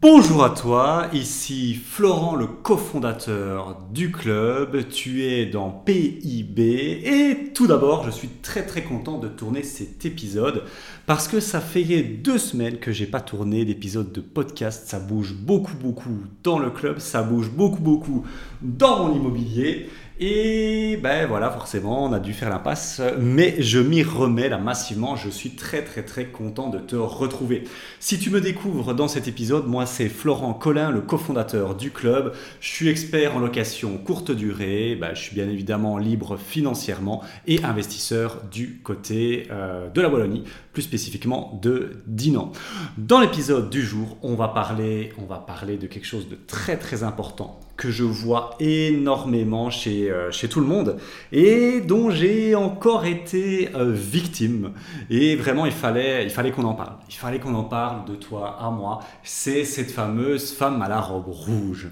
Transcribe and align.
Bonjour 0.00 0.44
à 0.44 0.50
toi, 0.50 1.08
ici 1.12 1.74
Florent 1.74 2.36
le 2.36 2.46
cofondateur 2.46 3.82
du 3.92 4.12
club, 4.12 4.88
tu 4.88 5.24
es 5.24 5.44
dans 5.44 5.70
PIB 5.70 6.62
et 6.62 7.52
tout 7.52 7.66
d'abord 7.66 8.04
je 8.04 8.10
suis 8.12 8.28
très 8.28 8.64
très 8.64 8.84
content 8.84 9.18
de 9.18 9.26
tourner 9.26 9.64
cet 9.64 10.06
épisode 10.06 10.62
parce 11.06 11.26
que 11.26 11.40
ça 11.40 11.60
fait 11.60 11.82
deux 12.04 12.38
semaines 12.38 12.78
que 12.78 12.92
j'ai 12.92 13.06
pas 13.06 13.20
tourné 13.20 13.64
d'épisode 13.64 14.12
de 14.12 14.20
podcast, 14.20 14.86
ça 14.86 15.00
bouge 15.00 15.34
beaucoup 15.34 15.74
beaucoup 15.82 16.16
dans 16.44 16.60
le 16.60 16.70
club, 16.70 17.00
ça 17.00 17.24
bouge 17.24 17.50
beaucoup 17.50 17.82
beaucoup 17.82 18.24
dans 18.62 19.04
mon 19.04 19.16
immobilier 19.16 19.88
et 20.20 20.98
ben 21.00 21.28
voilà, 21.28 21.48
forcément, 21.48 22.04
on 22.04 22.12
a 22.12 22.18
dû 22.18 22.32
faire 22.32 22.50
l'impasse, 22.50 23.00
mais 23.20 23.62
je 23.62 23.78
m'y 23.78 24.02
remets 24.02 24.48
là 24.48 24.58
massivement. 24.58 25.14
Je 25.14 25.30
suis 25.30 25.50
très 25.50 25.84
très 25.84 26.02
très 26.02 26.26
content 26.26 26.70
de 26.70 26.80
te 26.80 26.96
retrouver. 26.96 27.62
Si 28.00 28.18
tu 28.18 28.30
me 28.30 28.40
découvres 28.40 28.94
dans 28.94 29.06
cet 29.06 29.28
épisode, 29.28 29.68
moi 29.68 29.86
c'est 29.86 30.08
Florent 30.08 30.54
Collin, 30.54 30.90
le 30.90 31.02
cofondateur 31.02 31.76
du 31.76 31.92
club. 31.92 32.34
Je 32.60 32.68
suis 32.68 32.88
expert 32.88 33.36
en 33.36 33.38
location 33.38 33.96
courte 33.96 34.32
durée. 34.32 34.96
Ben, 35.00 35.14
je 35.14 35.20
suis 35.20 35.34
bien 35.36 35.48
évidemment 35.48 35.98
libre 35.98 36.36
financièrement 36.36 37.22
et 37.46 37.62
investisseur 37.62 38.42
du 38.50 38.80
côté 38.82 39.46
euh, 39.52 39.88
de 39.88 40.00
la 40.00 40.08
Wallonie, 40.08 40.42
plus 40.72 40.82
spécifiquement 40.82 41.60
de 41.62 41.92
Dinan. 42.08 42.50
Dans 42.96 43.20
l'épisode 43.20 43.70
du 43.70 43.82
jour, 43.82 44.16
on 44.22 44.34
va 44.34 44.48
parler, 44.48 45.12
on 45.22 45.26
va 45.26 45.38
parler 45.38 45.76
de 45.76 45.86
quelque 45.86 46.06
chose 46.06 46.28
de 46.28 46.36
très 46.48 46.76
très 46.76 47.04
important 47.04 47.60
que 47.78 47.90
je 47.90 48.02
vois 48.02 48.56
énormément 48.60 49.70
chez, 49.70 50.10
euh, 50.10 50.30
chez 50.32 50.48
tout 50.48 50.60
le 50.60 50.66
monde 50.66 50.98
et 51.32 51.80
dont 51.80 52.10
j'ai 52.10 52.54
encore 52.54 53.06
été 53.06 53.70
euh, 53.74 53.92
victime. 53.92 54.72
Et 55.08 55.36
vraiment, 55.36 55.64
il 55.64 55.72
fallait, 55.72 56.24
il 56.24 56.30
fallait 56.30 56.50
qu'on 56.50 56.64
en 56.64 56.74
parle. 56.74 56.96
Il 57.08 57.14
fallait 57.14 57.38
qu'on 57.38 57.54
en 57.54 57.64
parle 57.64 58.04
de 58.04 58.16
toi 58.16 58.58
à 58.60 58.70
moi. 58.70 58.98
C'est 59.22 59.64
cette 59.64 59.92
fameuse 59.92 60.52
femme 60.52 60.82
à 60.82 60.88
la 60.88 61.00
robe 61.00 61.28
rouge. 61.28 61.88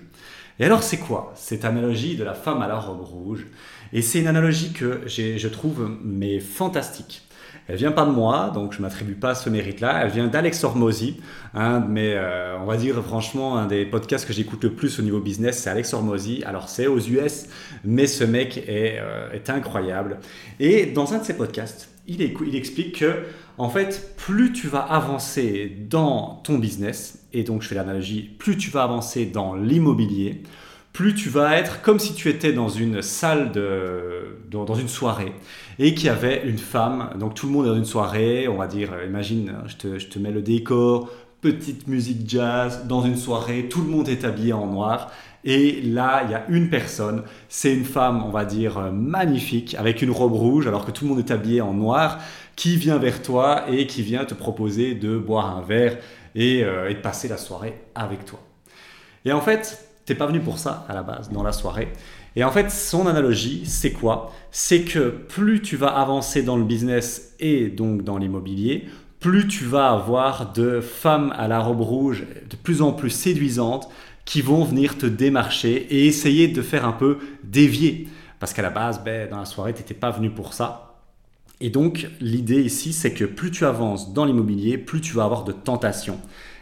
Et 0.59 0.65
alors, 0.65 0.83
c'est 0.83 0.99
quoi 0.99 1.33
cette 1.37 1.65
analogie 1.65 2.17
de 2.17 2.25
la 2.25 2.35
femme 2.35 2.61
à 2.63 2.67
la 2.67 2.79
robe 2.79 3.03
rouge? 3.03 3.47
Et 3.93 4.03
c'est 4.03 4.19
une 4.19 4.27
analogie 4.27 4.73
que 4.73 5.03
je 5.07 5.49
trouve 5.49 5.89
mais 6.03 6.41
fantastique. 6.41 7.26
Elle 7.69 7.77
vient 7.77 7.91
pas 7.91 8.05
de 8.07 8.13
moi, 8.13 8.51
donc 8.55 8.73
je 8.73 8.81
m'attribue 8.81 9.15
pas 9.15 9.35
ce 9.35 9.51
mérite-là. 9.51 10.03
Elle 10.03 10.11
vient 10.11 10.29
d'Alex 10.29 10.63
Hormozy, 10.63 11.17
mais 11.55 12.15
euh, 12.15 12.57
on 12.61 12.65
va 12.65 12.77
dire 12.77 13.03
franchement 13.03 13.57
un 13.59 13.67
des 13.67 13.85
podcasts 13.85 14.27
que 14.27 14.33
j'écoute 14.33 14.63
le 14.63 14.73
plus 14.73 14.99
au 15.01 15.03
niveau 15.03 15.19
business, 15.19 15.59
c'est 15.59 15.71
Alex 15.71 15.93
Hormozy. 15.93 16.45
Alors 16.45 16.69
c'est 16.69 16.87
aux 16.87 17.01
US, 17.01 17.47
mais 17.85 18.07
ce 18.07 18.25
mec 18.25 18.59
est, 18.69 18.99
euh, 19.01 19.33
est 19.33 19.51
incroyable. 19.51 20.19
Et 20.61 20.87
dans 20.87 21.13
un 21.13 21.19
de 21.19 21.25
ses 21.25 21.37
podcasts, 21.37 21.89
il, 22.07 22.21
il 22.23 22.55
explique 22.55 23.01
que 23.01 23.25
en 23.59 23.71
fait, 23.71 24.15
plus 24.17 24.53
tu 24.53 24.69
vas 24.69 24.81
avancer 24.81 25.75
dans 25.89 26.43
ton 26.45 26.59
business, 26.59 27.27
et 27.33 27.43
donc 27.43 27.63
je 27.63 27.69
fais 27.69 27.75
l'analogie, 27.75 28.23
plus 28.39 28.57
tu 28.59 28.71
vas 28.71 28.83
avancer 28.83 29.25
dans 29.25 29.55
l'immobilier, 29.55 30.43
plus 30.97 31.15
tu 31.15 31.29
vas 31.29 31.59
être 31.59 31.83
comme 31.83 31.99
si 31.99 32.15
tu 32.15 32.31
étais 32.31 32.55
dans 32.55 32.71
une 32.71 33.03
salle 33.03 33.53
de, 33.53 34.39
dans 34.51 34.75
une 34.75 34.89
soirée 34.89 35.35
et 35.79 35.93
qu'il 35.95 36.07
y 36.07 36.09
avait 36.09 36.45
une 36.47 36.57
femme. 36.57 37.11
Donc 37.21 37.35
tout 37.35 37.45
le 37.47 37.53
monde 37.53 37.67
est 37.67 37.69
dans 37.69 37.77
une 37.77 37.85
soirée, 37.85 38.49
on 38.49 38.57
va 38.57 38.67
dire, 38.67 38.93
imagine, 39.07 39.57
je 39.67 39.77
te, 39.77 39.99
je 39.99 40.07
te 40.07 40.19
mets 40.19 40.31
le 40.31 40.41
décor, 40.41 41.11
petite 41.43 41.87
musique 41.87 42.27
jazz 42.27 42.87
dans 42.89 43.03
une 43.03 43.19
soirée, 43.19 43.69
tout 43.69 43.83
le 43.83 43.89
monde 43.89 44.09
est 44.09 44.25
habillé 44.25 44.55
en 44.55 44.65
noir. 44.65 45.11
Et 45.45 45.83
là, 45.83 46.23
il 46.25 46.31
y 46.31 46.35
a 46.35 46.47
une 46.49 46.71
personne, 46.71 47.25
c'est 47.51 47.75
une 47.75 47.85
femme, 47.85 48.25
on 48.25 48.31
va 48.31 48.47
dire, 48.47 48.91
magnifique, 48.91 49.75
avec 49.75 50.01
une 50.01 50.11
robe 50.11 50.33
rouge, 50.33 50.67
alors 50.67 50.87
que 50.87 50.93
tout 50.93 51.05
le 51.05 51.11
monde 51.11 51.19
est 51.19 51.31
habillé 51.31 51.61
en 51.61 51.75
noir, 51.75 52.21
qui 52.57 52.79
vient 52.79 52.97
vers 52.97 53.21
toi 53.21 53.65
et 53.71 53.87
qui 53.87 54.01
vient 54.01 54.25
te 54.25 54.33
proposer 54.33 54.95
de 54.95 55.19
boire 55.19 55.59
un 55.59 55.61
verre 55.61 55.99
et, 56.35 56.65
euh, 56.65 56.89
et 56.89 56.95
de 56.95 57.01
passer 57.01 57.29
la 57.29 57.37
soirée 57.37 57.75
avec 57.95 58.25
toi. 58.25 58.41
Et 59.27 59.33
en 59.33 59.43
fait, 59.43 59.86
T'es 60.07 60.15
pas 60.15 60.27
venu 60.27 60.41
pour 60.41 60.59
ça 60.59 60.87
à 60.89 60.95
la 60.95 61.03
base, 61.03 61.31
dans 61.31 61.43
la 61.43 61.53
soirée. 61.53 61.89
Et 62.37 62.45
en 62.45 62.53
fait, 62.53 62.71
son 62.71 63.09
analogie, 63.09 63.67
c'est 63.67 63.93
quoi? 63.93 64.33
C'est 64.53 64.83
que 64.83 65.09
plus 65.09 65.63
tu 65.63 65.77
vas 65.77 65.89
avancer 65.89 66.43
dans 66.43 66.57
le 66.57 66.65
business 66.65 67.35
et 67.41 67.67
donc 67.67 68.05
dans 68.05 68.17
l'immobilier, 68.17 68.87
plus 69.19 69.49
tu 69.49 69.65
vas 69.65 69.91
avoir 69.91 70.53
de 70.53 70.81
femmes 70.81 71.35
à 71.37 71.49
la 71.49 71.59
robe 71.59 71.81
rouge 71.81 72.25
de 72.49 72.57
plus 72.57 72.83
en 72.83 72.93
plus 72.93 73.11
séduisantes 73.11 73.89
qui 74.25 74.43
vont 74.43 74.65
venir 74.65 74.97
te 74.97 75.07
démarcher 75.07 75.87
et 75.91 76.07
essayer 76.07 76.47
de 76.47 76.63
faire 76.63 76.87
un 76.87 76.93
peu 76.93 77.19
dévier. 77.43 78.09
Parce 78.39 78.53
qu'à 78.53 78.63
la 78.63 78.71
base, 78.71 79.03
ben, 79.05 79.29
dans 79.29 79.39
la 79.39 79.45
soirée, 79.45 79.73
tu 79.73 79.81
n'étais 79.81 79.95
pas 79.95 80.11
venu 80.11 80.31
pour 80.31 80.55
ça. 80.55 81.01
Et 81.61 81.71
donc, 81.71 82.09
l'idée 82.21 82.61
ici, 82.61 82.93
c'est 82.93 83.13
que 83.13 83.25
plus 83.25 83.51
tu 83.51 83.65
avances 83.65 84.13
dans 84.13 84.25
l'immobilier, 84.25 84.79
plus 84.79 85.01
tu 85.01 85.15
vas 85.15 85.25
avoir 85.25 85.45
de 85.45 85.53
tentations. 85.53 86.21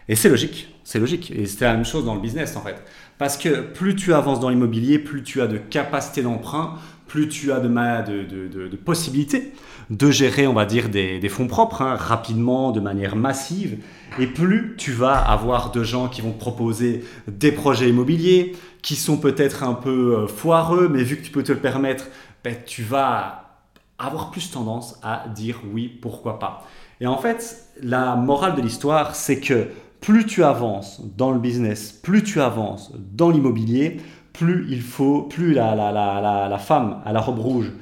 Et 0.08 0.16
c'est 0.16 0.28
logique, 0.28 0.74
c'est 0.84 0.98
logique. 0.98 1.30
Et 1.30 1.46
c'est 1.46 1.64
la 1.64 1.74
même 1.74 1.84
chose 1.84 2.04
dans 2.04 2.14
le 2.14 2.20
business 2.20 2.56
en 2.56 2.60
fait. 2.60 2.82
Parce 3.18 3.36
que 3.36 3.60
plus 3.60 3.94
tu 3.94 4.12
avances 4.12 4.40
dans 4.40 4.48
l'immobilier, 4.48 4.98
plus 4.98 5.22
tu 5.22 5.40
as 5.40 5.46
de 5.46 5.56
capacité 5.56 6.22
d'emprunt, 6.22 6.74
plus 7.06 7.28
tu 7.28 7.52
as 7.52 7.60
de, 7.60 7.68
de, 7.68 8.48
de, 8.68 8.76
possibilités 8.76 9.52
de 9.90 10.10
gérer, 10.10 10.46
on 10.46 10.52
va 10.52 10.64
dire, 10.64 10.88
des, 10.88 11.28
fonds 11.28 11.46
propres 11.46 11.82
hein, 11.82 11.94
rapidement, 11.94 12.72
de 12.72 12.80
manière 12.80 13.16
massive, 13.16 13.78
et 14.18 14.26
plus 14.26 14.74
tu 14.78 14.92
vas 14.92 15.16
avoir 15.16 15.70
de 15.70 15.84
gens 15.84 16.08
qui 16.08 16.22
vont 16.22 16.32
te 16.32 16.40
proposer 16.40 17.04
des 17.28 17.52
projets 17.52 17.88
immobiliers 17.88 18.56
qui 18.82 18.96
sont 18.96 19.18
peut-être 19.18 19.62
un 19.62 19.74
peu 19.74 20.16
euh, 20.16 20.26
foireux, 20.26 20.88
mais 20.88 21.02
vu 21.02 21.16
que 21.16 21.22
tu 21.22 21.30
peux 21.30 21.42
te 21.42 21.52
le 21.52 21.58
permettre, 21.58 22.06
ben, 22.42 22.54
tu 22.66 22.82
vas 22.82 23.60
avoir 23.98 24.30
plus 24.30 24.50
tendance 24.50 24.98
à 25.02 25.26
dire 25.34 25.60
oui, 25.72 25.88
pourquoi 25.88 26.38
pas. 26.38 26.66
Et 27.00 27.06
en 27.06 27.18
fait, 27.18 27.68
la 27.82 28.16
morale 28.16 28.54
de 28.54 28.60
l'histoire, 28.60 29.14
c'est 29.14 29.40
que 29.40 29.68
plus 30.04 30.26
tu 30.26 30.44
avances 30.44 31.00
dans 31.16 31.30
le 31.30 31.38
business, 31.38 31.90
plus 31.90 32.22
tu 32.22 32.38
avances 32.38 32.92
dans 32.94 33.30
l'immobilier, 33.30 33.96
plus 34.34 34.66
il 34.68 34.82
faut, 34.82 35.22
plus 35.22 35.54
la, 35.54 35.74
la, 35.74 35.92
la, 35.92 36.46
la, 36.46 36.58
femme 36.58 37.00
à 37.06 37.14
la 37.14 37.20
robe 37.20 37.38
rouge 37.38 37.72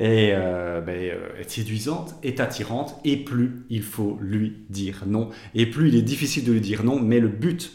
euh, 0.00 0.80
ben, 0.80 0.96
euh, 0.96 1.38
est, 1.38 1.50
séduisante, 1.50 2.14
est 2.22 2.40
attirante, 2.40 2.98
et 3.04 3.18
plus 3.18 3.66
il 3.68 3.82
faut 3.82 4.16
lui 4.22 4.64
dire 4.70 5.02
non. 5.06 5.28
Et 5.54 5.66
plus 5.66 5.88
il 5.88 5.96
est 5.96 6.02
difficile 6.02 6.44
de 6.44 6.52
lui 6.52 6.62
dire 6.62 6.82
non, 6.82 6.98
mais 6.98 7.20
le 7.20 7.28
but, 7.28 7.70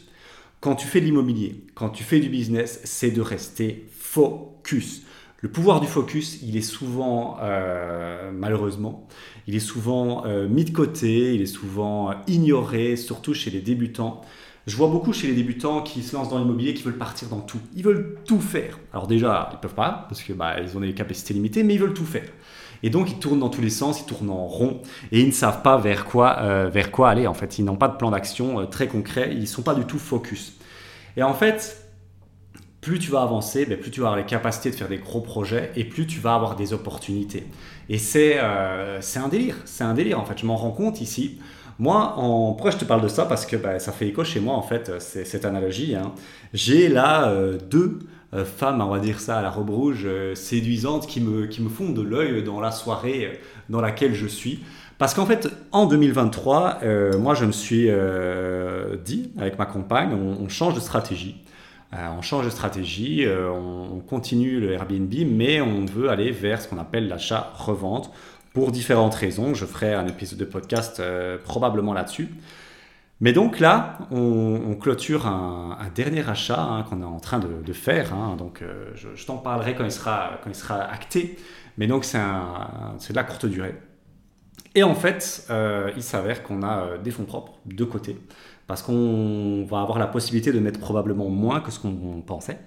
quand 0.62 0.74
tu 0.74 0.88
fais 0.88 1.00
de 1.00 1.06
l'immobilier, 1.06 1.64
quand 1.76 1.90
tu 1.90 2.04
fais 2.04 2.20
du 2.20 2.30
business, 2.30 2.82
c'est 2.84 3.12
de 3.12 3.22
rester 3.22 3.88
focus. 3.92 5.04
Le 5.42 5.50
pouvoir 5.50 5.82
du 5.82 5.88
focus, 5.88 6.40
il 6.44 6.56
est 6.56 6.62
souvent, 6.62 7.38
euh, 7.42 8.30
malheureusement, 8.32 9.08
il 9.48 9.56
est 9.56 9.60
souvent 9.60 10.24
euh, 10.28 10.48
mis 10.48 10.66
de 10.66 10.70
côté, 10.70 11.34
il 11.34 11.42
est 11.42 11.48
souvent 11.48 12.12
euh, 12.12 12.14
ignoré, 12.28 12.96
surtout 12.96 13.34
chez 13.34 13.50
les 13.50 13.60
débutants. 13.60 14.22
Je 14.68 14.78
vois 14.78 14.88
beaucoup 14.88 15.14
chez 15.14 15.26
les 15.26 15.34
débutants 15.34 15.82
qui 15.82 16.04
se 16.04 16.16
lancent 16.16 16.30
dans 16.30 16.38
l'immobilier, 16.38 16.76
qui 16.76 16.84
veulent 16.84 17.00
partir 17.00 17.28
dans 17.30 17.40
tout. 17.40 17.58
Ils 17.76 17.84
veulent 17.84 18.20
tout 18.26 18.40
faire. 18.40 18.78
Alors 18.94 19.08
déjà, 19.08 19.50
ils 19.52 19.58
peuvent 19.58 19.74
pas 19.74 20.06
parce 20.08 20.22
que 20.22 20.32
bah, 20.32 20.58
ils 20.62 20.78
ont 20.78 20.82
des 20.82 20.94
capacités 20.94 21.34
limitées, 21.34 21.64
mais 21.64 21.74
ils 21.74 21.80
veulent 21.80 21.96
tout 21.96 22.06
faire. 22.06 22.30
Et 22.84 22.92
donc 22.92 23.10
ils 23.10 23.18
tournent 23.18 23.40
dans 23.40 23.50
tous 23.50 23.62
les 23.62 23.72
sens, 23.72 24.00
ils 24.00 24.06
tournent 24.06 24.30
en 24.30 24.46
rond 24.46 24.82
et 25.12 25.22
ils 25.22 25.28
ne 25.28 25.32
savent 25.32 25.64
pas 25.64 25.78
vers 25.78 26.06
quoi, 26.06 26.68
vers 26.70 26.92
quoi 26.92 27.10
aller. 27.10 27.26
En 27.26 27.34
fait, 27.34 27.58
ils 27.58 27.66
n'ont 27.66 27.76
pas 27.76 27.88
de 27.88 27.96
plan 27.96 28.12
d'action 28.12 28.68
très 28.68 28.88
concret. 28.88 29.30
Ils 29.32 29.42
ne 29.42 29.46
sont 29.46 29.62
pas 29.64 29.76
du 29.76 29.86
tout 29.86 30.00
focus. 30.00 30.54
Et 31.18 31.24
en 31.24 31.34
fait, 31.34 31.81
plus 32.82 32.98
tu 32.98 33.12
vas 33.12 33.22
avancer, 33.22 33.66
ben, 33.66 33.80
plus 33.80 33.92
tu 33.92 34.02
vas 34.02 34.08
avoir 34.08 34.20
les 34.20 34.26
capacités 34.26 34.72
de 34.72 34.76
faire 34.76 34.90
des 34.90 34.98
gros 34.98 35.22
projets 35.22 35.72
et 35.76 35.86
plus 35.86 36.08
tu 36.08 36.20
vas 36.20 36.34
avoir 36.34 36.56
des 36.56 36.74
opportunités. 36.74 37.46
Et 37.90 38.00
c'est 38.00 38.38
euh, 38.38 39.00
un 39.16 39.28
délire, 39.28 39.56
c'est 39.66 39.84
un 39.84 39.94
délire 39.94 40.20
en 40.20 40.26
fait, 40.26 40.40
je 40.40 40.46
m'en 40.46 40.56
rends 40.56 40.72
compte 40.72 41.00
ici. 41.00 41.40
Moi, 41.78 42.16
en... 42.18 42.54
pourquoi 42.54 42.72
je 42.72 42.78
te 42.78 42.86
parle 42.86 43.02
de 43.02 43.08
ça? 43.08 43.26
Parce 43.26 43.46
que 43.46 43.56
ben, 43.56 43.78
ça 43.78 43.92
fait 43.92 44.08
écho 44.08 44.24
chez 44.24 44.40
moi 44.40 44.56
en 44.56 44.64
fait, 44.64 44.92
c'est 45.00 45.26
cette 45.26 45.46
analogie. 45.46 45.96
Hein. 45.96 46.12
J'ai 46.54 46.90
là 46.90 47.30
euh, 47.30 47.60
deux 47.70 48.00
euh, 48.34 48.46
femmes, 48.46 48.82
on 48.82 48.90
va 48.90 49.00
dire 49.00 49.20
ça, 49.20 49.38
à 49.38 49.42
la 49.44 49.52
robe 49.52 49.70
rouge, 49.70 50.08
séduisantes 50.34 51.06
qui 51.06 51.22
me, 51.22 51.46
qui 51.46 51.62
me 51.62 51.70
font 51.70 51.90
de 51.90 52.02
l'œil 52.02 52.44
dans 52.44 52.60
la 52.60 52.72
soirée 52.72 53.40
dans 53.70 53.82
laquelle 53.82 54.16
je 54.16 54.28
suis. 54.28 54.64
Parce 54.98 55.14
qu'en 55.14 55.26
fait, 55.26 55.50
en 55.72 55.86
2023, 55.88 56.82
moi 57.18 57.34
je 57.34 57.46
me 57.46 57.52
suis 57.52 57.90
dit 59.04 59.32
avec 59.40 59.58
ma 59.58 59.66
compagne, 59.66 60.14
on 60.14 60.48
change 60.48 60.76
de 60.76 60.80
stratégie. 60.80 61.44
Euh, 61.94 62.08
on 62.18 62.22
change 62.22 62.46
de 62.46 62.50
stratégie, 62.50 63.26
euh, 63.26 63.50
on, 63.50 64.00
continue 64.00 64.60
le 64.60 64.72
Airbnb, 64.72 65.14
mais 65.28 65.62
on 65.62 65.86
veut 65.86 66.10
aller 66.10 66.32
vers 66.32 66.62
ce 66.62 66.68
qu'on 66.68 66.78
appelle 66.78 67.08
l'achat-revente 67.08 68.12
pour 68.54 68.72
différentes 68.72 69.16
raisons. 69.16 69.54
Je 69.54 69.66
ferai 69.66 69.94
un 69.94 70.08
épisode 70.08 70.40
de 70.40 70.46
podcast 70.46 71.00
euh, 71.00 71.38
probablement 71.38 71.94
là-dessus. 71.94 72.30
Mais 73.20 73.34
donc 73.34 73.60
là, 73.60 74.00
on, 74.10 74.76
clôture 74.80 75.28
un, 75.28 75.78
dernier 75.94 76.28
achat 76.28 76.60
hein, 76.60 76.84
qu'on 76.84 77.02
est 77.02 77.06
en 77.06 77.20
train 77.20 77.40
de, 77.40 77.74
faire. 77.74 78.14
Hein. 78.16 78.36
donc 78.36 78.64
je, 78.96 79.26
t'en 79.28 79.38
parlerai 79.38 79.76
quand 79.76 79.86
il, 79.86 79.92
sera, 79.92 80.40
quand 80.44 80.50
il 80.50 80.56
sera 80.56 80.82
acté. 80.82 81.38
Mais 81.78 81.86
donc 81.86 82.04
c'est 82.04 82.18
de 82.18 83.16
la 83.16 83.24
courte 83.24 83.46
durée. 83.46 83.76
Et 84.74 84.84
en 84.84 84.96
fait, 84.96 85.48
il 85.98 86.02
s'avère 86.04 86.44
qu'on 86.44 86.64
a 86.64 86.98
des 86.98 87.12
fonds 87.12 87.26
propres 87.26 87.54
de 87.66 87.84
côté 87.84 88.18
parce 88.72 88.84
qu'on 88.84 89.66
va 89.70 89.82
avoir 89.82 90.00
la 90.00 90.08
possibilité 90.08 90.54
de 90.54 90.60
mettre 90.60 90.80
probablement 90.80 91.28
moins 91.28 91.60
que 91.60 91.72
ce 91.72 91.80
qu'on 91.80 92.24
pensait. 92.26 92.58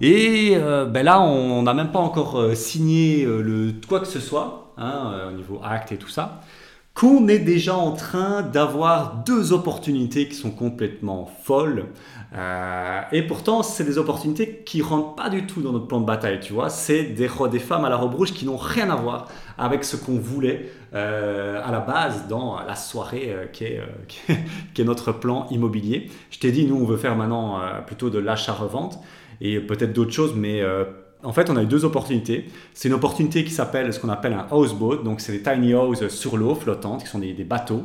Et 0.00 0.52
euh, 0.54 0.84
ben 0.84 1.04
là, 1.04 1.20
on 1.20 1.62
n'a 1.62 1.74
même 1.74 1.92
pas 1.92 1.98
encore 1.98 2.40
euh, 2.40 2.54
signé 2.54 3.24
euh, 3.24 3.40
le 3.40 3.72
quoi 3.86 4.00
que 4.00 4.06
ce 4.06 4.20
soit, 4.20 4.72
hein, 4.76 5.28
au 5.28 5.36
niveau 5.36 5.60
acte 5.62 5.92
et 5.92 5.96
tout 5.96 6.08
ça. 6.08 6.40
Qu'on 6.98 7.28
est 7.28 7.38
déjà 7.38 7.76
en 7.76 7.92
train 7.92 8.42
d'avoir 8.42 9.22
deux 9.24 9.52
opportunités 9.52 10.26
qui 10.26 10.34
sont 10.34 10.50
complètement 10.50 11.30
folles. 11.44 11.86
Euh, 12.34 13.00
et 13.12 13.22
pourtant, 13.22 13.62
c'est 13.62 13.84
des 13.84 13.98
opportunités 13.98 14.64
qui 14.66 14.82
rentrent 14.82 15.14
pas 15.14 15.30
du 15.30 15.46
tout 15.46 15.62
dans 15.62 15.70
notre 15.70 15.86
plan 15.86 16.00
de 16.00 16.06
bataille, 16.06 16.40
tu 16.40 16.52
vois. 16.52 16.70
C'est 16.70 17.04
des, 17.04 17.28
des 17.52 17.58
femmes 17.60 17.84
à 17.84 17.88
la 17.88 17.96
robe 17.96 18.16
rouge 18.16 18.32
qui 18.32 18.46
n'ont 18.46 18.56
rien 18.56 18.90
à 18.90 18.96
voir 18.96 19.28
avec 19.58 19.84
ce 19.84 19.96
qu'on 19.96 20.18
voulait 20.18 20.72
euh, 20.92 21.62
à 21.64 21.70
la 21.70 21.78
base 21.78 22.26
dans 22.26 22.58
la 22.66 22.74
soirée 22.74 23.26
euh, 23.28 23.46
qui, 23.46 23.64
est, 23.64 23.80
qui, 24.74 24.82
est, 24.82 24.84
notre 24.84 25.12
plan 25.12 25.46
immobilier. 25.52 26.10
Je 26.32 26.40
t'ai 26.40 26.50
dit, 26.50 26.66
nous, 26.66 26.74
on 26.74 26.84
veut 26.84 26.96
faire 26.96 27.14
maintenant 27.14 27.60
plutôt 27.86 28.10
de 28.10 28.18
l'achat-revente 28.18 28.98
et 29.40 29.60
peut-être 29.60 29.92
d'autres 29.92 30.10
choses, 30.10 30.34
mais 30.34 30.62
en 31.24 31.32
fait, 31.32 31.50
on 31.50 31.56
a 31.56 31.62
eu 31.62 31.66
deux 31.66 31.84
opportunités. 31.84 32.48
C'est 32.74 32.88
une 32.88 32.94
opportunité 32.94 33.44
qui 33.44 33.50
s'appelle 33.50 33.92
ce 33.92 33.98
qu'on 33.98 34.08
appelle 34.08 34.34
un 34.34 34.46
houseboat, 34.54 34.98
donc 34.98 35.20
c'est 35.20 35.32
des 35.32 35.42
tiny 35.42 35.74
houses 35.74 36.08
sur 36.08 36.36
l'eau 36.36 36.54
flottantes, 36.54 37.02
qui 37.02 37.08
sont 37.08 37.18
des, 37.18 37.32
bateaux. 37.44 37.84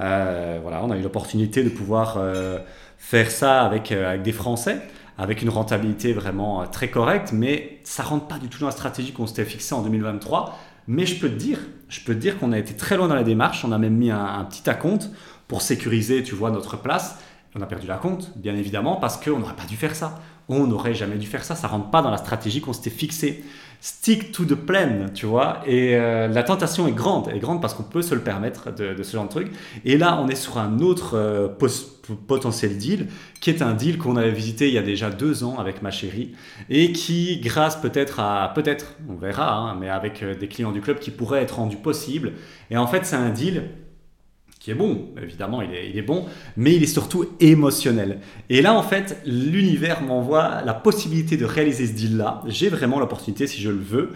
Euh, 0.00 0.58
voilà, 0.62 0.84
on 0.84 0.90
a 0.90 0.96
eu 0.96 1.02
l'opportunité 1.02 1.64
de 1.64 1.70
pouvoir 1.70 2.16
euh, 2.18 2.58
faire 2.96 3.30
ça 3.30 3.62
avec, 3.62 3.90
euh, 3.90 4.10
avec 4.10 4.22
des 4.22 4.32
Français, 4.32 4.80
avec 5.16 5.42
une 5.42 5.48
rentabilité 5.48 6.12
vraiment 6.12 6.66
très 6.68 6.88
correcte, 6.88 7.32
mais 7.32 7.80
ça 7.82 8.04
rentre 8.04 8.28
pas 8.28 8.38
du 8.38 8.48
tout 8.48 8.60
dans 8.60 8.66
la 8.66 8.72
stratégie 8.72 9.12
qu'on 9.12 9.26
s'était 9.26 9.44
fixée 9.44 9.74
en 9.74 9.82
2023. 9.82 10.56
Mais 10.86 11.04
je 11.04 11.20
peux 11.20 11.28
te 11.28 11.34
dire, 11.34 11.58
je 11.88 12.00
peux 12.00 12.14
te 12.14 12.20
dire 12.20 12.38
qu'on 12.38 12.52
a 12.52 12.58
été 12.58 12.74
très 12.74 12.96
loin 12.96 13.08
dans 13.08 13.16
la 13.16 13.24
démarche. 13.24 13.64
On 13.64 13.72
a 13.72 13.78
même 13.78 13.96
mis 13.96 14.10
un, 14.10 14.24
un 14.24 14.44
petit 14.44 14.70
acompte 14.70 15.10
pour 15.48 15.62
sécuriser, 15.62 16.22
tu 16.22 16.34
vois, 16.34 16.50
notre 16.50 16.80
place. 16.80 17.18
On 17.56 17.60
a 17.60 17.66
perdu 17.66 17.86
la 17.88 17.96
compte, 17.96 18.32
bien 18.36 18.54
évidemment, 18.54 18.96
parce 18.96 19.16
qu'on 19.16 19.38
n'aurait 19.38 19.56
pas 19.56 19.64
dû 19.64 19.76
faire 19.76 19.96
ça 19.96 20.20
on 20.48 20.66
n'aurait 20.66 20.94
jamais 20.94 21.16
dû 21.16 21.26
faire 21.26 21.44
ça, 21.44 21.54
ça 21.54 21.68
rentre 21.68 21.90
pas 21.90 22.02
dans 22.02 22.10
la 22.10 22.16
stratégie 22.16 22.60
qu'on 22.60 22.72
s'était 22.72 22.90
fixée. 22.90 23.44
Stick 23.80 24.32
to 24.32 24.44
the 24.44 24.56
plan, 24.56 25.06
tu 25.14 25.26
vois. 25.26 25.60
Et 25.64 25.94
euh, 25.94 26.26
la 26.26 26.42
tentation 26.42 26.88
est 26.88 26.92
grande, 26.92 27.28
est 27.28 27.38
grande 27.38 27.62
parce 27.62 27.74
qu'on 27.74 27.84
peut 27.84 28.02
se 28.02 28.12
le 28.12 28.20
permettre 28.22 28.74
de, 28.74 29.00
ce 29.02 29.12
genre 29.12 29.24
de 29.24 29.30
truc. 29.30 29.52
Et 29.84 29.96
là, 29.96 30.18
on 30.20 30.28
est 30.28 30.34
sur 30.34 30.58
un 30.58 30.80
autre 30.80 31.16
euh, 31.16 31.48
potentiel 32.26 32.76
deal, 32.76 33.06
qui 33.40 33.50
est 33.50 33.62
un 33.62 33.74
deal 33.74 33.98
qu'on 33.98 34.16
avait 34.16 34.32
visité 34.32 34.66
il 34.66 34.74
y 34.74 34.78
a 34.78 34.82
déjà 34.82 35.10
deux 35.10 35.44
ans 35.44 35.58
avec 35.58 35.80
ma 35.80 35.92
chérie, 35.92 36.32
et 36.68 36.90
qui, 36.90 37.38
grâce 37.38 37.80
peut-être 37.80 38.18
à, 38.18 38.50
peut-être, 38.52 38.96
on 39.08 39.14
verra, 39.14 39.54
hein, 39.56 39.76
mais 39.78 39.88
avec 39.88 40.24
euh, 40.24 40.34
des 40.34 40.48
clients 40.48 40.72
du 40.72 40.80
club, 40.80 40.98
qui 40.98 41.12
pourrait 41.12 41.42
être 41.42 41.56
rendu 41.56 41.76
possible. 41.76 42.32
Et 42.72 42.76
en 42.76 42.88
fait, 42.88 43.06
c'est 43.06 43.16
un 43.16 43.30
deal 43.30 43.62
qui 44.68 44.72
est 44.72 44.74
bon, 44.74 45.06
évidemment, 45.22 45.62
il 45.62 45.98
est, 45.98 46.02
bon, 46.02 46.26
mais 46.58 46.74
il 46.74 46.82
est 46.82 46.86
surtout 46.86 47.24
émotionnel. 47.40 48.20
Et 48.50 48.60
là, 48.60 48.74
en 48.74 48.82
fait, 48.82 49.18
l'univers 49.24 50.02
m'envoie 50.02 50.60
la 50.62 50.74
possibilité 50.74 51.38
de 51.38 51.46
réaliser 51.46 51.86
ce 51.86 51.92
deal-là. 51.92 52.42
J'ai 52.46 52.68
vraiment 52.68 52.98
l'opportunité 53.00 53.46
si 53.46 53.62
je 53.62 53.70
le 53.70 53.78
veux. 53.78 54.10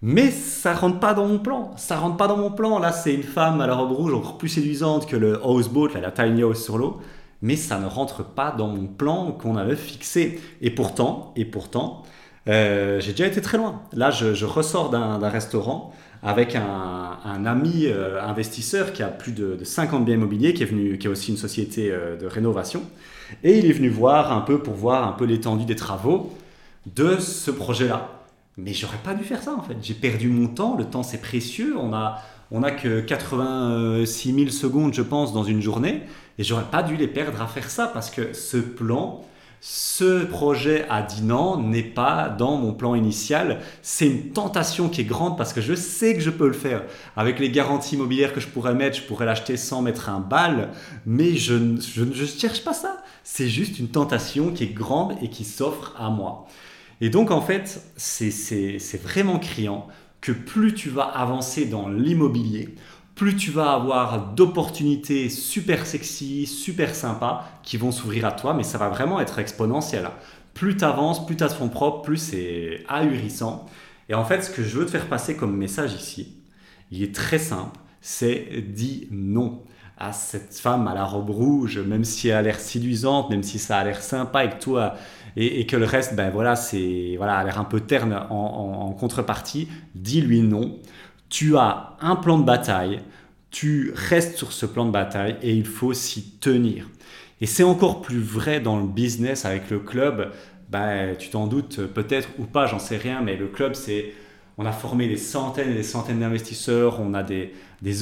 Mais 0.00 0.30
ça 0.30 0.72
rentre 0.72 1.00
pas 1.00 1.14
dans 1.14 1.26
mon 1.26 1.40
plan. 1.40 1.72
Ça 1.76 1.96
rentre 1.96 2.16
pas 2.16 2.28
dans 2.28 2.36
mon 2.36 2.52
plan. 2.52 2.78
Là, 2.78 2.92
c'est 2.92 3.12
une 3.12 3.24
femme 3.24 3.60
à 3.60 3.66
la 3.66 3.74
robe 3.74 3.90
rouge 3.90 4.14
encore 4.14 4.38
plus 4.38 4.48
séduisante 4.48 5.08
que 5.08 5.16
le 5.16 5.44
houseboat, 5.44 5.88
la 6.00 6.12
tiny 6.12 6.42
house 6.42 6.62
sur 6.62 6.78
l'eau. 6.78 7.00
Mais 7.42 7.56
ça 7.56 7.80
ne 7.80 7.86
rentre 7.86 8.24
pas 8.24 8.52
dans 8.56 8.68
mon 8.68 8.86
plan 8.86 9.32
qu'on 9.32 9.56
avait 9.56 9.74
fixé. 9.74 10.40
Et 10.60 10.70
pourtant, 10.70 11.32
et 11.34 11.44
pourtant, 11.44 12.04
euh, 12.48 13.00
j'ai 13.00 13.10
déjà 13.10 13.26
été 13.26 13.40
très 13.40 13.58
loin. 13.58 13.82
Là, 13.92 14.12
je 14.12 14.44
ressors 14.44 14.90
d'un 14.90 15.28
restaurant 15.28 15.92
avec 16.22 16.56
un, 16.56 17.44
ami 17.44 17.86
euh, 17.86 18.20
investisseur 18.22 18.92
qui 18.92 19.02
a 19.02 19.08
plus 19.08 19.32
de, 19.32 19.58
50 19.62 20.04
biens 20.04 20.14
immobiliers, 20.14 20.54
qui 20.54 20.62
est 20.62 20.66
venu, 20.66 20.98
qui 20.98 21.08
aussi 21.08 21.30
une 21.30 21.36
société 21.36 21.90
euh, 21.90 22.16
de 22.16 22.26
rénovation, 22.26 22.82
et 23.44 23.58
il 23.58 23.66
est 23.66 23.72
venu 23.72 23.88
voir 23.88 24.32
un 24.32 24.40
peu 24.40 24.58
pour 24.58 24.74
voir 24.74 25.06
un 25.06 25.12
peu 25.12 25.24
l'étendue 25.24 25.64
des 25.64 25.76
travaux 25.76 26.36
de 26.94 27.18
ce 27.18 27.50
projet-là. 27.50 28.08
Mais 28.56 28.72
j'aurais 28.72 28.98
pas 29.04 29.14
dû 29.14 29.22
faire 29.22 29.42
ça 29.42 29.54
en 29.54 29.62
fait. 29.62 29.76
J'ai 29.82 29.94
perdu 29.94 30.28
mon 30.28 30.48
temps. 30.48 30.76
Le 30.76 30.84
temps 30.84 31.04
c'est 31.04 31.20
précieux. 31.20 31.76
On 31.78 31.92
a 31.92 32.20
on 32.50 32.62
a 32.62 32.70
que 32.70 33.00
86 33.00 34.34
000 34.34 34.48
secondes, 34.48 34.94
je 34.94 35.02
pense, 35.02 35.34
dans 35.34 35.44
une 35.44 35.60
journée, 35.60 36.02
et 36.38 36.44
j'aurais 36.44 36.64
pas 36.70 36.82
dû 36.82 36.96
les 36.96 37.08
perdre 37.08 37.42
à 37.42 37.46
faire 37.46 37.68
ça 37.68 37.86
parce 37.86 38.10
que 38.10 38.32
ce 38.32 38.56
plan, 38.56 39.22
ce 39.60 40.24
projet 40.24 40.86
à 40.88 41.02
Dinan 41.02 41.60
n'est 41.60 41.82
pas 41.82 42.28
dans 42.28 42.56
mon 42.56 42.72
plan 42.72 42.94
initial. 42.94 43.60
C'est 43.82 44.06
une 44.06 44.30
tentation 44.30 44.88
qui 44.88 45.00
est 45.00 45.04
grande 45.04 45.36
parce 45.36 45.52
que 45.52 45.60
je 45.60 45.74
sais 45.74 46.14
que 46.14 46.20
je 46.20 46.30
peux 46.30 46.46
le 46.46 46.52
faire. 46.52 46.84
Avec 47.16 47.40
les 47.40 47.50
garanties 47.50 47.96
immobilières 47.96 48.32
que 48.32 48.40
je 48.40 48.46
pourrais 48.46 48.74
mettre, 48.74 48.96
je 48.96 49.02
pourrais 49.02 49.26
l'acheter 49.26 49.56
sans 49.56 49.82
mettre 49.82 50.08
un 50.08 50.20
bal, 50.20 50.70
mais 51.06 51.34
je 51.34 51.54
ne 51.54 52.26
cherche 52.26 52.62
pas 52.62 52.74
ça. 52.74 53.02
C'est 53.24 53.48
juste 53.48 53.78
une 53.78 53.88
tentation 53.88 54.52
qui 54.52 54.64
est 54.64 54.72
grande 54.72 55.16
et 55.22 55.28
qui 55.28 55.44
s'offre 55.44 55.94
à 55.98 56.08
moi. 56.08 56.46
Et 57.00 57.10
donc 57.10 57.30
en 57.30 57.40
fait, 57.40 57.82
c'est 57.96 59.02
vraiment 59.02 59.38
criant 59.38 59.88
que 60.20 60.32
plus 60.32 60.74
tu 60.74 60.88
vas 60.88 61.04
avancer 61.04 61.64
dans 61.64 61.88
l'immobilier, 61.88 62.74
plus 63.18 63.34
tu 63.34 63.50
vas 63.50 63.72
avoir 63.72 64.32
d'opportunités 64.32 65.28
super 65.28 65.86
sexy, 65.86 66.46
super 66.46 66.94
sympas 66.94 67.44
qui 67.64 67.76
vont 67.76 67.90
s'ouvrir 67.90 68.24
à 68.24 68.32
toi, 68.32 68.54
mais 68.54 68.62
ça 68.62 68.78
va 68.78 68.88
vraiment 68.88 69.20
être 69.20 69.40
exponentiel. 69.40 70.08
Plus 70.54 70.76
tu 70.76 70.84
avances, 70.84 71.26
plus 71.26 71.36
tu 71.36 71.42
as 71.42 71.48
fonds 71.48 71.68
propre, 71.68 72.02
plus 72.02 72.16
c'est 72.16 72.84
ahurissant. 72.88 73.66
Et 74.08 74.14
en 74.14 74.24
fait, 74.24 74.42
ce 74.42 74.50
que 74.50 74.62
je 74.62 74.78
veux 74.78 74.86
te 74.86 74.92
faire 74.92 75.08
passer 75.08 75.36
comme 75.36 75.56
message 75.56 75.94
ici, 75.94 76.36
il 76.92 77.02
est 77.02 77.12
très 77.12 77.40
simple, 77.40 77.76
c'est 78.00 78.64
dis 78.68 79.08
non 79.10 79.64
à 79.98 80.12
cette 80.12 80.54
femme 80.54 80.86
à 80.86 80.94
la 80.94 81.04
robe 81.04 81.30
rouge, 81.30 81.80
même 81.80 82.04
si 82.04 82.28
elle 82.28 82.36
a 82.36 82.42
l'air 82.42 82.60
séduisante, 82.60 83.30
même 83.30 83.42
si 83.42 83.58
ça 83.58 83.78
a 83.78 83.84
l'air 83.84 84.00
sympa 84.00 84.38
avec 84.38 84.60
toi, 84.60 84.94
et, 85.36 85.66
que 85.66 85.76
le 85.76 85.84
reste, 85.84 86.14
ben 86.14 86.30
voilà, 86.30 86.54
c'est 86.54 87.14
voilà, 87.16 87.36
a 87.36 87.44
l'air 87.44 87.58
un 87.58 87.64
peu 87.64 87.80
terne 87.80 88.12
en, 88.30 88.34
en 88.34 88.92
contrepartie, 88.92 89.68
dis-lui 89.96 90.42
non 90.42 90.78
tu 91.28 91.56
as 91.56 91.96
un 92.00 92.16
plan 92.16 92.38
de 92.38 92.44
bataille, 92.44 93.00
tu 93.50 93.92
restes 93.94 94.36
sur 94.36 94.52
ce 94.52 94.66
plan 94.66 94.84
de 94.84 94.90
bataille 94.90 95.36
et 95.42 95.54
il 95.54 95.66
faut 95.66 95.92
s'y 95.94 96.30
tenir. 96.38 96.88
Et 97.40 97.46
c'est 97.46 97.62
encore 97.62 98.02
plus 98.02 98.20
vrai 98.20 98.60
dans 98.60 98.78
le 98.78 98.86
business 98.86 99.44
avec 99.44 99.70
le 99.70 99.78
club. 99.78 100.32
Bah, 100.70 101.14
tu 101.18 101.30
t'en 101.30 101.46
doutes 101.46 101.86
peut-être 101.86 102.28
ou 102.38 102.44
pas, 102.44 102.66
j'en 102.66 102.78
sais 102.78 102.96
rien, 102.96 103.22
mais 103.22 103.36
le 103.36 103.46
club, 103.46 103.74
c'est 103.74 104.12
on 104.58 104.66
a 104.66 104.72
formé 104.72 105.06
des 105.06 105.16
centaines 105.16 105.70
et 105.70 105.74
des 105.74 105.84
centaines 105.84 106.18
d'investisseurs, 106.18 107.00
on 107.00 107.14
a 107.14 107.22
des, 107.22 107.52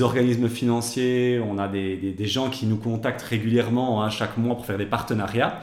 organismes 0.00 0.48
financiers, 0.48 1.38
on 1.46 1.58
a 1.58 1.68
des, 1.68 2.16
gens 2.20 2.48
qui 2.48 2.66
nous 2.66 2.78
contactent 2.78 3.22
régulièrement 3.22 4.02
hein, 4.02 4.08
chaque 4.08 4.38
mois 4.38 4.56
pour 4.56 4.64
faire 4.64 4.78
des 4.78 4.86
partenariats. 4.86 5.60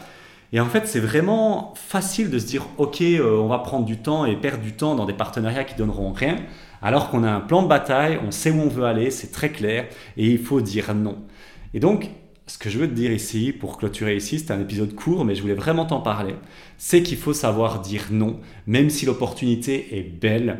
Et 0.54 0.60
en 0.60 0.68
fait, 0.68 0.88
c'est 0.88 1.00
vraiment 1.00 1.74
facile 1.76 2.30
de 2.30 2.38
se 2.38 2.46
dire, 2.46 2.68
OK, 2.78 3.02
euh, 3.02 3.40
on 3.40 3.48
va 3.48 3.58
prendre 3.58 3.86
du 3.86 3.98
temps 3.98 4.26
et 4.26 4.36
perdre 4.36 4.62
du 4.62 4.74
temps 4.74 4.94
dans 4.94 5.06
des 5.06 5.14
partenariats 5.14 5.64
qui 5.64 5.74
donneront 5.74 6.14
rien 6.14 6.36
alors 6.84 7.10
qu'on 7.10 7.24
a 7.24 7.32
un 7.32 7.40
plan 7.40 7.64
de 7.64 7.68
bataille, 7.68 8.20
on 8.24 8.32
sait 8.32 8.52
où 8.52 8.60
on 8.60 8.68
veut 8.68 8.84
aller, 8.84 9.10
c'est 9.10 9.32
très 9.32 9.52
clair, 9.52 9.88
et 10.18 10.30
il 10.30 10.38
faut 10.38 10.62
dire 10.62 10.94
non. 10.94 11.18
Et 11.74 11.80
donc, 11.80 12.10
ce 12.46 12.58
que 12.58 12.70
je 12.70 12.78
veux 12.78 12.88
te 12.88 12.94
dire 12.94 13.12
ici, 13.12 13.54
pour 13.54 13.78
clôturer 13.78 14.18
ici, 14.18 14.38
c'est 14.38 14.52
un 14.52 14.60
épisode 14.60 14.94
court, 14.94 15.24
mais 15.24 15.34
je 15.34 15.42
voulais 15.42 15.54
vraiment 15.54 15.86
t'en 15.86 16.02
parler, 16.02 16.36
c'est 16.78 17.02
qu'il 17.02 17.18
faut 17.18 17.34
savoir 17.34 17.80
dire 17.80 18.08
non, 18.12 18.40
même 18.68 18.90
si 18.90 19.06
l'opportunité 19.06 19.98
est 19.98 20.04
belle. 20.04 20.60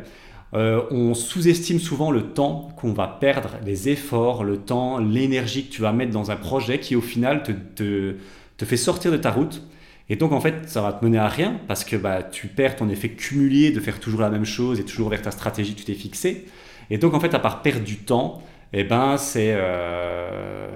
Euh, 0.54 0.82
on 0.90 1.14
sous-estime 1.14 1.78
souvent 1.78 2.10
le 2.10 2.22
temps 2.32 2.70
qu'on 2.76 2.92
va 2.92 3.06
perdre, 3.06 3.50
les 3.64 3.90
efforts, 3.90 4.44
le 4.44 4.56
temps, 4.56 4.98
l'énergie 4.98 5.66
que 5.66 5.72
tu 5.72 5.82
vas 5.82 5.92
mettre 5.92 6.12
dans 6.12 6.30
un 6.30 6.36
projet 6.36 6.78
qui 6.78 6.96
au 6.96 7.00
final 7.02 7.42
te, 7.42 8.16
te 8.56 8.64
fait 8.64 8.76
sortir 8.76 9.12
de 9.12 9.16
ta 9.18 9.30
route 9.30 9.62
et 10.08 10.16
donc, 10.16 10.32
en 10.32 10.40
fait, 10.40 10.68
ça 10.68 10.82
va 10.82 10.92
te 10.92 11.04
mener 11.04 11.18
à 11.18 11.28
rien 11.28 11.60
parce 11.66 11.84
que 11.84 11.96
bah, 11.96 12.22
tu 12.22 12.48
perds 12.48 12.76
ton 12.76 12.88
effet 12.88 13.10
cumulé 13.10 13.70
de 13.70 13.80
faire 13.80 14.00
toujours 14.00 14.20
la 14.20 14.30
même 14.30 14.44
chose 14.44 14.78
et 14.78 14.84
toujours 14.84 15.08
vers 15.08 15.22
ta 15.22 15.30
stratégie 15.30 15.74
que 15.74 15.78
tu 15.78 15.84
t'es 15.86 15.94
fixée. 15.94 16.46
Et 16.90 16.98
donc, 16.98 17.14
en 17.14 17.20
fait, 17.20 17.32
à 17.34 17.38
part 17.38 17.62
perdre 17.62 17.84
du 17.84 17.96
temps, 17.96 18.42
eh 18.74 18.84
ben, 18.84 19.16
euh, 19.36 20.68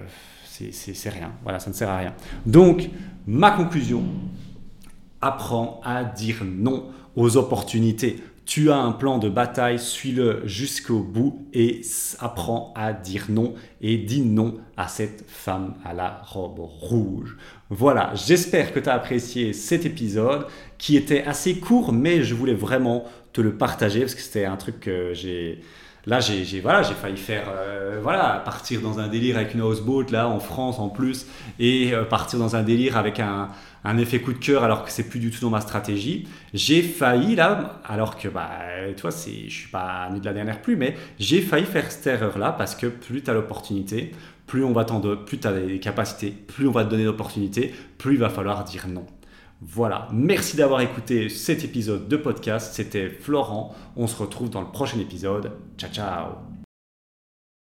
c'est, 0.45 0.73
c'est, 0.73 1.11
rien. 1.11 1.33
Voilà, 1.43 1.59
ça 1.59 1.69
ne 1.69 1.75
sert 1.75 1.91
à 1.91 1.99
rien. 1.99 2.15
Donc, 2.47 2.89
ma 3.27 3.51
conclusion, 3.51 4.03
apprends 5.21 5.81
à 5.85 6.05
dire 6.05 6.45
non 6.45 6.87
aux 7.15 7.37
opportunités. 7.37 8.23
Tu 8.49 8.71
as 8.71 8.79
un 8.79 8.93
plan 8.93 9.19
de 9.19 9.29
bataille, 9.29 9.79
suis-le 9.79 10.41
jusqu'au 10.47 11.01
bout 11.01 11.47
et 11.53 11.83
apprends 12.19 12.73
à 12.75 12.95
dire 12.95 13.27
non 13.29 13.53
et 13.83 13.99
dis 13.99 14.23
non 14.23 14.57
à 14.79 14.89
cette 14.89 15.23
femme 15.29 15.75
à 15.85 15.93
la 15.93 16.23
robe 16.25 16.61
rouge. 16.61 17.37
Voilà, 17.69 18.11
j'espère 18.15 18.73
que 18.73 18.81
tu 18.81 18.89
as 18.89 18.95
apprécié 18.95 19.53
cet 19.53 19.85
épisode 19.85 20.47
qui 20.79 20.97
était 20.97 21.25
assez 21.25 21.59
court, 21.59 21.93
mais 21.93 22.23
je 22.23 22.35
voulais 22.35 22.55
vraiment 22.55 23.05
te 23.35 23.43
le 23.43 23.53
partager 23.53 24.01
parce 24.01 24.15
que 24.15 24.23
c'était 24.23 24.47
un 24.47 24.57
truc 24.57 24.81
que 24.81 25.13
j'ai. 25.13 25.61
Là, 26.09 26.21
j'ai 26.21 26.61
voilà, 26.61 26.83
failli 26.83 27.19
faire, 27.19 27.49
euh, 27.55 28.01
voilà, 28.03 28.41
partir 28.43 28.81
dans 28.81 28.99
un 28.99 29.09
délire 29.09 29.37
avec 29.37 29.53
une 29.53 29.61
houseboat, 29.61 30.07
là, 30.11 30.27
en 30.27 30.41
France 30.41 30.79
en 30.79 30.89
plus, 30.89 31.27
et 31.59 31.93
euh, 31.93 32.05
partir 32.05 32.39
dans 32.39 32.57
un 32.57 32.63
délire 32.63 32.97
avec 32.97 33.21
un, 33.21 33.51
un 33.85 33.99
effet 33.99 34.19
coup 34.19 34.33
de 34.33 34.39
cœur 34.39 34.65
alors 34.65 34.87
que 34.87 34.91
c'est 34.91 35.07
plus 35.07 35.21
du 35.21 35.31
tout 35.31 35.41
dans 35.43 35.51
ma 35.51 35.61
stratégie. 35.61 36.27
J'ai 36.55 36.81
failli 36.81 37.37
là, 37.37 37.83
alors 37.85 38.17
que 38.17 38.29
bah, 38.29 38.49
toi, 38.97 39.11
c'est, 39.11 39.51
je 39.51 39.55
suis 39.55 39.69
pas 39.69 40.09
né 40.11 40.19
de 40.19 40.25
la 40.25 40.33
dernière 40.33 40.63
pluie, 40.63 40.77
mais 40.77 40.97
j'ai 41.19 41.43
failli 41.43 41.67
faire 41.67 41.93
cette 41.93 42.07
erreur-là 42.07 42.53
parce 42.53 42.75
que 42.75 42.87
plus 42.87 43.23
tu 43.23 43.29
as 43.29 43.35
l'opportunité, 43.35 44.13
plus 44.47 44.65
on 44.65 44.73
va 44.73 44.87
t'en 44.87 45.01
plus 45.01 45.39
tu 45.39 45.47
as 45.47 45.53
les 45.53 45.79
capacités, 45.79 46.31
plus 46.31 46.67
on 46.67 46.73
va 46.73 46.87
te 46.87 46.91
donner 46.91 47.05
d'opportunités, 47.05 47.75
plus 47.99 48.15
il 48.15 48.19
va 48.19 48.31
falloir 48.31 48.65
dire 48.65 48.89
non. 48.89 49.05
Voilà, 49.61 50.09
merci 50.13 50.57
d'avoir 50.57 50.81
écouté 50.83 51.29
cet 51.29 51.65
épisode 51.65 52.09
de 52.09 52.17
podcast. 52.17 52.75
C'était 52.75 53.11
Florent. 53.11 53.75
On 53.97 54.07
se 54.07 54.17
retrouve 54.17 54.51
dans 54.51 54.61
le 54.61 54.69
prochain 54.69 55.01
épisode. 55.01 55.53
Ciao 55.77 55.91
ciao 55.91 56.48